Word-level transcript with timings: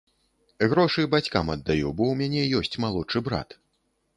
Грошы 0.71 1.03
бацькам 1.13 1.51
аддаю, 1.55 1.87
бо 1.99 2.03
ў 2.09 2.15
мяне 2.23 2.41
ёсць 2.61 2.79
малодшы 2.87 3.25
брат. 3.29 3.49